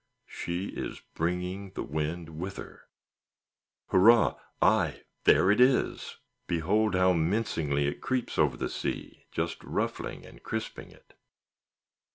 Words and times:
She 0.25 0.69
is 0.69 0.99
bringing 1.13 1.73
the 1.75 1.83
wind 1.83 2.39
with 2.39 2.57
her. 2.57 2.87
Hurrah! 3.89 4.39
Ay, 4.59 5.03
there 5.25 5.51
it 5.51 5.61
is! 5.61 6.17
Behold 6.47 6.95
how 6.95 7.13
mincingly 7.13 7.85
it 7.85 8.01
creeps 8.01 8.39
over 8.39 8.57
the 8.57 8.67
sea, 8.67 9.27
just 9.31 9.63
ruffling 9.63 10.25
and 10.25 10.41
crisping 10.41 10.89
it. 10.89 11.13